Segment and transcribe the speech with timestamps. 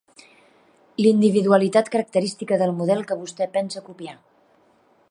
[1.05, 4.19] L'individualitat característica del model que vostè pensa copiar